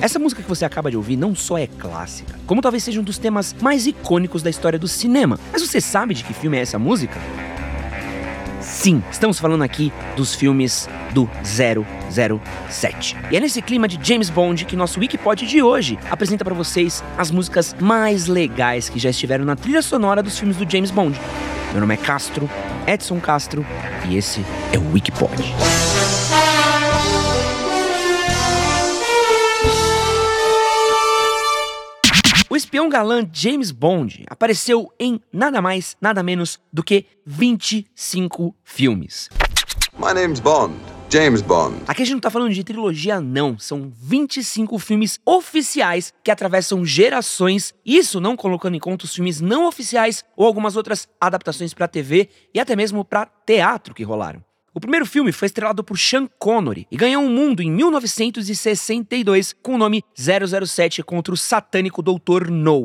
[0.00, 3.04] Essa música que você acaba de ouvir não só é clássica, como talvez seja um
[3.04, 5.38] dos temas mais icônicos da história do cinema.
[5.52, 7.18] Mas você sabe de que filme é essa música?
[8.62, 13.16] Sim, estamos falando aqui dos filmes do 007.
[13.30, 17.04] E é nesse clima de James Bond que nosso Wikipod de hoje apresenta para vocês
[17.18, 21.20] as músicas mais legais que já estiveram na trilha sonora dos filmes do James Bond.
[21.72, 22.48] Meu nome é Castro,
[22.86, 23.66] Edson Castro,
[24.08, 24.42] e esse
[24.72, 25.42] é o Wikipod.
[32.60, 39.30] Espião galã James Bond apareceu em nada mais, nada menos do que 25 filmes.
[39.98, 40.74] My name's Bond.
[41.08, 41.76] James Bond.
[41.88, 43.58] Aqui a gente não tá falando de trilogia, não.
[43.58, 47.74] São 25 filmes oficiais que atravessam gerações.
[47.84, 52.28] Isso não colocando em conta os filmes não oficiais ou algumas outras adaptações para TV
[52.54, 54.44] e até mesmo para teatro que rolaram.
[54.72, 59.74] O primeiro filme foi estrelado por Sean Connery e ganhou um mundo em 1962 com
[59.74, 62.48] o nome 007 contra o satânico Dr.
[62.48, 62.84] No.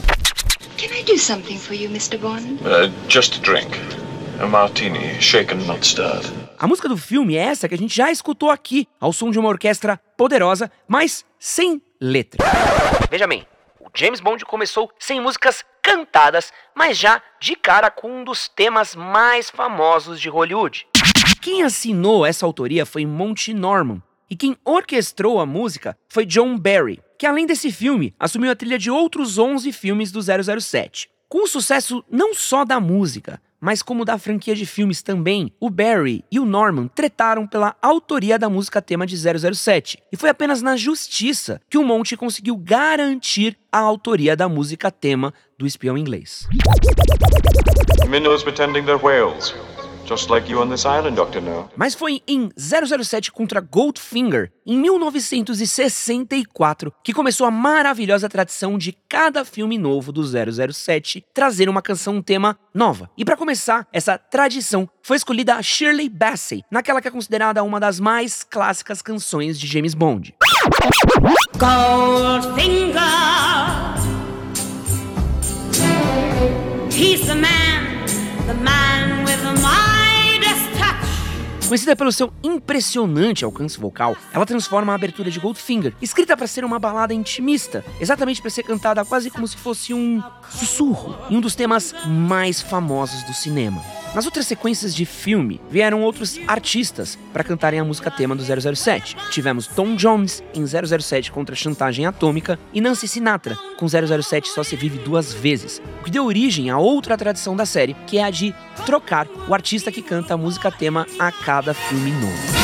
[0.78, 2.18] Can I do something for you, Mr.
[2.18, 2.56] Bond?
[2.64, 3.70] Uh, just a drink.
[4.40, 6.28] A martini, shaken, not stirred.
[6.58, 9.38] A música do filme é essa que a gente já escutou aqui, ao som de
[9.38, 12.44] uma orquestra poderosa, mas sem letra.
[13.12, 13.46] Veja bem,
[13.80, 18.96] o James Bond começou sem músicas cantadas, mas já de cara com um dos temas
[18.96, 20.88] mais famosos de Hollywood.
[21.46, 27.00] Quem assinou essa autoria foi Monty Norman, e quem orquestrou a música foi John Barry,
[27.20, 31.08] que além desse filme, assumiu a trilha de outros 11 filmes do 007.
[31.30, 35.70] Com o sucesso não só da música, mas como da franquia de filmes também, o
[35.70, 40.00] Barry e o Norman tretaram pela autoria da música tema de 007.
[40.12, 45.32] E foi apenas na justiça que o Monte conseguiu garantir a autoria da música tema
[45.60, 46.48] do espião inglês.
[48.44, 49.54] Pretending they're whales.
[50.06, 51.42] Just like you on this island, Dr.
[51.42, 51.68] No.
[51.76, 59.44] Mas foi em 007 contra Goldfinger, em 1964, que começou a maravilhosa tradição de cada
[59.44, 63.10] filme novo do 007 trazer uma canção um tema nova.
[63.18, 67.80] E para começar, essa tradição foi escolhida a Shirley Bassey, naquela que é considerada uma
[67.80, 70.36] das mais clássicas canções de James Bond.
[71.58, 73.65] Goldfinger.
[81.76, 86.64] Conhecida pelo seu impressionante alcance vocal, ela transforma a abertura de Goldfinger, escrita para ser
[86.64, 91.42] uma balada intimista, exatamente para ser cantada quase como se fosse um sussurro, em um
[91.42, 93.84] dos temas mais famosos do cinema.
[94.16, 99.18] Nas outras sequências de filme, vieram outros artistas para cantarem a música tema do 007.
[99.30, 104.64] Tivemos Tom Jones em 007 contra a chantagem atômica e Nancy Sinatra com 007 só
[104.64, 108.24] se vive duas vezes, o que deu origem a outra tradição da série, que é
[108.24, 108.56] a de
[108.86, 112.56] trocar o artista que canta a música tema a cada filme novo.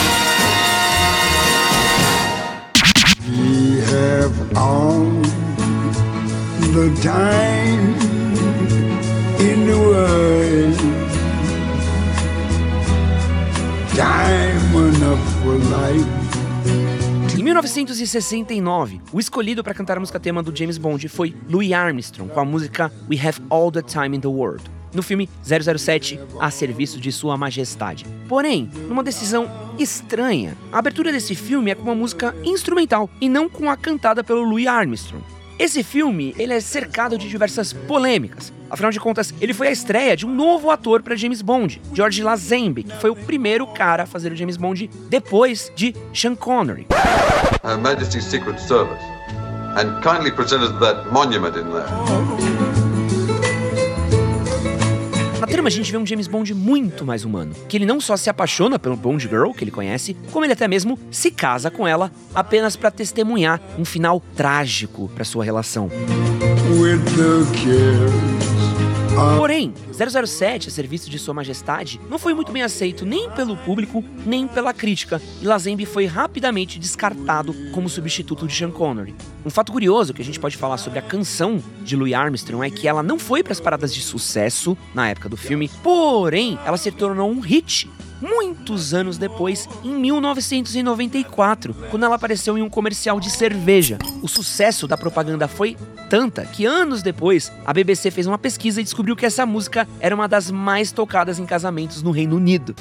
[3.28, 5.22] We have all
[6.72, 7.91] the time
[17.38, 22.32] Em 1969, o escolhido para cantar a música tema do James Bond foi Louis Armstrong
[22.32, 24.64] com a música We Have All the Time in the World.
[24.94, 28.06] No filme 007, a serviço de Sua Majestade.
[28.30, 33.50] Porém, numa decisão estranha, a abertura desse filme é com uma música instrumental e não
[33.50, 35.24] com a cantada pelo Louis Armstrong.
[35.60, 38.54] Esse filme ele é cercado de diversas polêmicas.
[38.72, 42.24] Afinal de contas, ele foi a estreia de um novo ator para James Bond, George
[42.24, 46.88] Lazenby, que foi o primeiro cara a fazer o James Bond depois de Sean Connery.
[47.66, 49.04] Her Majesty's Secret Service.
[49.76, 51.86] And kindly present us that monument in there.
[55.42, 58.16] Na trama a gente vê um James Bond muito mais humano, que ele não só
[58.16, 61.86] se apaixona pelo Bond Girl que ele conhece, como ele até mesmo se casa com
[61.86, 65.90] ela apenas para testemunhar um final trágico para sua relação.
[69.38, 74.04] Porém, 007, a serviço de Sua Majestade, não foi muito bem aceito nem pelo público,
[74.26, 79.14] nem pela crítica, e Lazenby foi rapidamente descartado como substituto de Sean Connery.
[79.46, 82.72] Um fato curioso que a gente pode falar sobre a canção de Louis Armstrong é
[82.72, 86.78] que ela não foi para as paradas de sucesso na época do filme, porém, ela
[86.78, 87.88] se tornou um hit
[88.22, 93.98] muitos anos depois, em 1994, quando ela apareceu em um comercial de cerveja.
[94.22, 95.76] O sucesso da propaganda foi
[96.10, 100.14] tanta que anos depois a BBC fez uma pesquisa e descobriu que essa música era
[100.14, 102.76] uma das mais tocadas em casamentos no Reino Unido.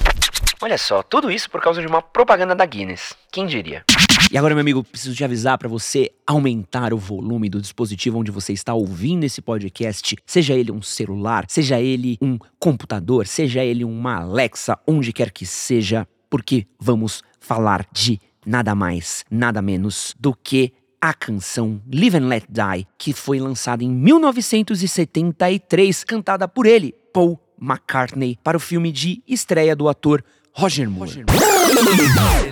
[0.63, 3.15] Olha só, tudo isso por causa de uma propaganda da Guinness.
[3.33, 3.83] Quem diria?
[4.32, 8.31] E agora, meu amigo, preciso te avisar para você aumentar o volume do dispositivo onde
[8.31, 13.84] você está ouvindo esse podcast, seja ele um celular, seja ele um computador, seja ele
[13.84, 20.34] uma Alexa, onde quer que seja, porque vamos falar de nada mais, nada menos do
[20.34, 26.94] que a canção Live and Let Die, que foi lançada em 1973, cantada por ele,
[27.12, 30.22] Paul McCartney, para o filme de estreia do ator
[30.52, 31.25] Roger Moore.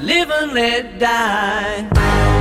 [0.02, 2.37] Live and let die.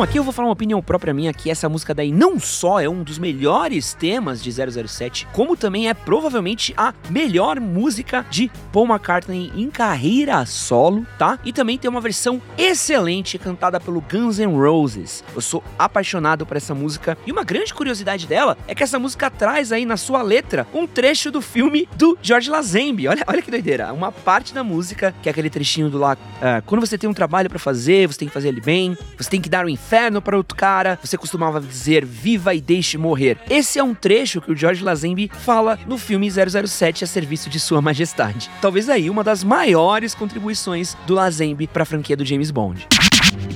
[0.00, 2.80] Bom, aqui eu vou falar uma opinião própria minha que essa música daí não só
[2.80, 8.50] é um dos melhores temas de 007, como também é provavelmente a melhor música de
[8.72, 11.38] Paul McCartney em carreira solo, tá?
[11.44, 15.22] E também tem uma versão excelente cantada pelo Guns N' Roses.
[15.34, 19.28] Eu sou apaixonado por essa música e uma grande curiosidade dela é que essa música
[19.28, 23.06] traz aí na sua letra um trecho do filme do George Lazenby.
[23.06, 23.92] Olha, olha que doideira.
[23.92, 27.12] Uma parte da música, que é aquele trechinho do lá, ah, quando você tem um
[27.12, 30.22] trabalho pra fazer, você tem que fazer ele bem, você tem que dar o inferno
[30.22, 33.36] para outro cara, você costumava dizer viva e deixe morrer.
[33.50, 37.58] Esse é um trecho que o George Lazenby fala no filme 007 a serviço de
[37.58, 38.48] sua majestade.
[38.62, 42.86] Talvez aí uma das maiores contribuições do Lazenby para a franquia do James Bond.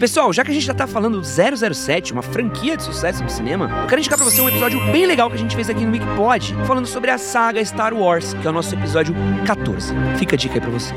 [0.00, 3.31] Pessoal, já que a gente já tá falando do 007, uma franquia de sucesso no
[3.31, 5.84] cinema, eu quero indicar pra você um episódio bem legal que a gente fez aqui
[5.84, 9.14] no Wikipod, falando sobre a saga Star Wars, que é o nosso episódio
[9.46, 9.94] 14.
[10.19, 10.92] Fica a dica aí pra você.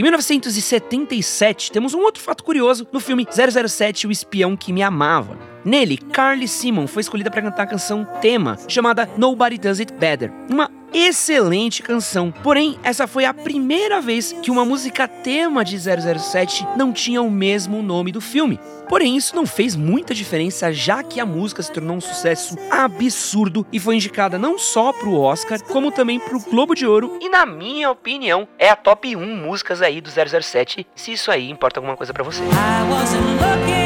[0.00, 5.38] Em 1977, temos um outro fato curioso no filme 007 O Espião que Me Amava.
[5.64, 10.32] Nele, Carly Simon foi escolhida para cantar a canção tema, chamada Nobody Does It Better,
[10.48, 12.32] uma excelente canção.
[12.42, 17.30] Porém, essa foi a primeira vez que uma música tema de 007 não tinha o
[17.30, 18.58] mesmo nome do filme.
[18.88, 23.64] Porém, isso não fez muita diferença, já que a música se tornou um sucesso absurdo
[23.72, 27.18] e foi indicada não só pro Oscar, como também pro Globo de Ouro.
[27.20, 31.48] E na minha opinião, é a top 1 músicas aí do 007, se isso aí
[31.48, 32.42] importa alguma coisa pra você.
[32.42, 33.79] I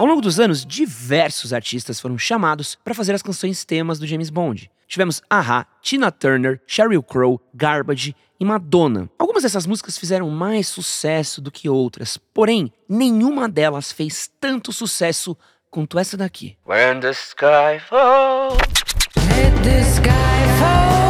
[0.00, 4.30] Ao longo dos anos, diversos artistas foram chamados para fazer as canções temas do James
[4.30, 4.70] Bond.
[4.88, 9.10] Tivemos Aha, Tina Turner, Sheryl Crow, Garbage e Madonna.
[9.18, 15.36] Algumas dessas músicas fizeram mais sucesso do que outras, porém, nenhuma delas fez tanto sucesso
[15.70, 16.56] quanto essa daqui.
[16.66, 18.56] When the sky falls.
[19.36, 20.10] Let the sky
[20.58, 21.09] fall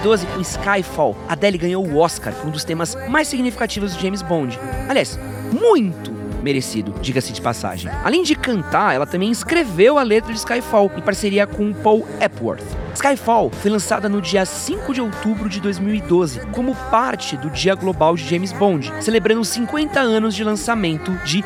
[0.00, 4.58] 2012, com Skyfall, Adele ganhou o Oscar um dos temas mais significativos de James Bond.
[4.88, 5.18] Aliás,
[5.52, 6.12] muito
[6.42, 7.90] merecido, diga-se de passagem.
[8.02, 12.79] Além de cantar, ela também escreveu a letra de Skyfall em parceria com Paul Epworth.
[12.94, 18.16] Skyfall foi lançada no dia 5 de outubro de 2012, como parte do Dia Global
[18.16, 21.42] de James Bond, celebrando os 50 anos de lançamento de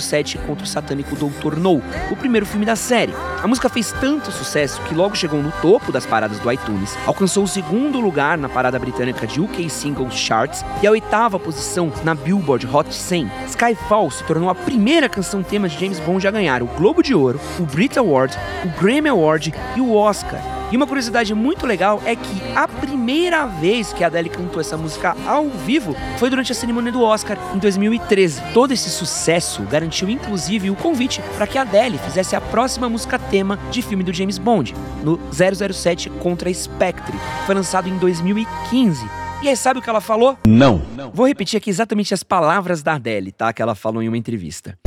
[0.00, 1.56] 007 contra o satânico Dr.
[1.56, 3.14] No, o primeiro filme da série.
[3.42, 7.44] A música fez tanto sucesso que logo chegou no topo das paradas do iTunes, alcançou
[7.44, 12.14] o segundo lugar na parada britânica de UK Singles Charts e a oitava posição na
[12.14, 13.30] Billboard Hot 100.
[13.48, 17.14] Skyfall se tornou a primeira canção tema de James Bond a ganhar o Globo de
[17.14, 20.61] Ouro, o Brit Award, o Grammy Award e o Oscar.
[20.72, 24.74] E uma curiosidade muito legal é que a primeira vez que a Adele cantou essa
[24.74, 28.40] música ao vivo foi durante a cerimônia do Oscar em 2013.
[28.54, 33.18] Todo esse sucesso garantiu inclusive o convite para que a Adele fizesse a próxima música
[33.18, 34.74] tema de filme do James Bond,
[35.04, 37.18] no 007 contra Spectre.
[37.44, 39.06] Foi lançado em 2015.
[39.42, 40.38] E aí, sabe o que ela falou?
[40.46, 41.10] Não.
[41.12, 43.52] Vou repetir aqui exatamente as palavras da Adele, tá?
[43.52, 44.78] Que ela falou em uma entrevista.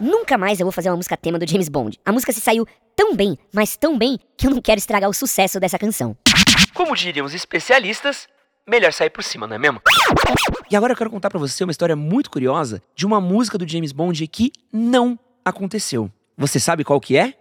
[0.00, 1.98] Nunca mais eu vou fazer uma música tema do James Bond.
[2.04, 5.12] A música se saiu tão bem, mas tão bem, que eu não quero estragar o
[5.12, 6.16] sucesso dessa canção.
[6.74, 8.28] Como diriam os especialistas,
[8.68, 9.80] melhor sair por cima, não é mesmo?
[10.70, 13.66] E agora eu quero contar pra você uma história muito curiosa de uma música do
[13.66, 16.10] James Bond que não aconteceu.
[16.36, 17.34] Você sabe qual que é?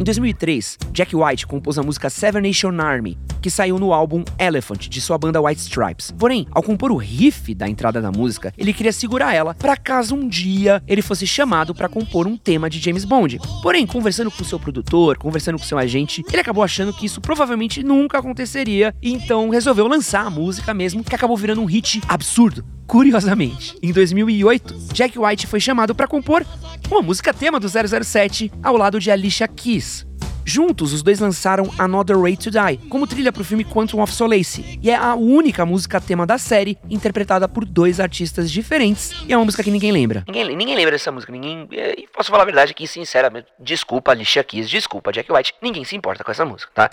[0.00, 4.88] Em 2003, Jack White compôs a música Seven Nation Army, que saiu no álbum Elephant,
[4.88, 6.10] de sua banda White Stripes.
[6.10, 10.14] Porém, ao compor o riff da entrada da música, ele queria segurar ela para caso
[10.14, 13.40] um dia ele fosse chamado para compor um tema de James Bond.
[13.62, 17.82] Porém, conversando com seu produtor, conversando com seu agente, ele acabou achando que isso provavelmente
[17.82, 22.64] nunca aconteceria, e então resolveu lançar a música mesmo, que acabou virando um hit absurdo.
[22.86, 26.44] Curiosamente, em 2008, Jack White foi chamado para compor
[26.90, 29.99] uma música tema do 007 ao lado de Alicia Keys.
[30.44, 34.12] Juntos, os dois lançaram Another Way to Die, como trilha para o filme Quantum of
[34.12, 39.32] Solace, e é a única música tema da série interpretada por dois artistas diferentes, e
[39.32, 40.24] é uma música que ninguém lembra.
[40.26, 41.68] Ninguém, ninguém lembra dessa música, ninguém.
[41.70, 45.96] E posso falar a verdade aqui, sinceramente, desculpa Alicia Keys, desculpa Jack White, ninguém se
[45.96, 46.90] importa com essa música, tá?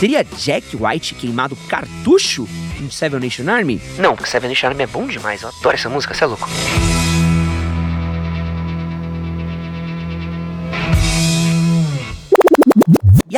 [0.00, 2.48] Teria Jack White queimado cartucho
[2.80, 3.80] em Seven Nation Army?
[3.98, 6.48] Não, porque Seven Nation Army é bom demais, eu adoro essa música, você é louco.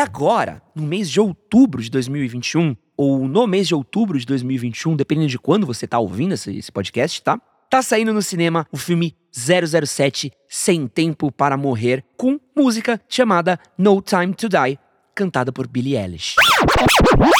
[0.00, 5.28] Agora, no mês de outubro de 2021, ou no mês de outubro de 2021, dependendo
[5.28, 7.40] de quando você tá ouvindo esse, esse podcast, tá?
[7.71, 14.02] Tá saindo no cinema o filme 007 Sem Tempo para Morrer, com música chamada No
[14.02, 14.78] Time to Die,
[15.14, 16.35] cantada por Billie Eilish.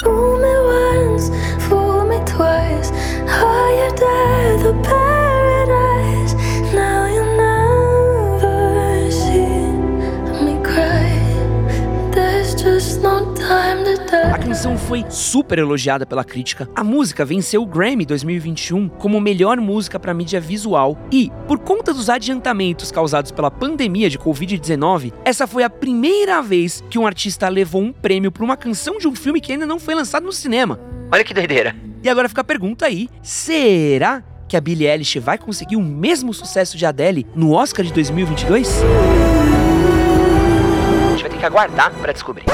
[0.05, 1.31] Fool me once,
[1.69, 2.93] fool me twice.
[14.50, 16.69] Canção foi super elogiada pela crítica.
[16.75, 21.95] A música venceu o Grammy 2021 como melhor música para mídia visual e, por conta
[21.95, 27.49] dos adiantamentos causados pela pandemia de Covid-19, essa foi a primeira vez que um artista
[27.49, 30.33] levou um prêmio por uma canção de um filme que ainda não foi lançado no
[30.33, 30.80] cinema.
[31.12, 31.76] Olha que doideira.
[32.02, 36.35] E agora fica a pergunta aí: será que a Billie Eilish vai conseguir o mesmo
[36.35, 38.83] sucesso de Adele no Oscar de 2022?
[41.07, 42.47] A gente vai ter que aguardar para descobrir.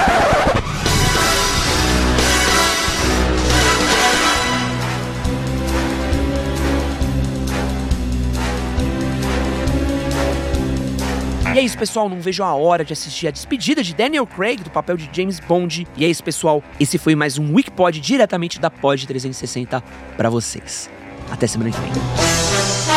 [11.56, 12.06] E é isso, pessoal.
[12.06, 15.40] Não vejo a hora de assistir a despedida de Daniel Craig do papel de James
[15.40, 15.88] Bond.
[15.96, 16.62] E é isso, pessoal.
[16.78, 19.82] Esse foi mais um Wikipod diretamente da Pod 360
[20.18, 20.90] para vocês.
[21.30, 22.95] Até semana que vem.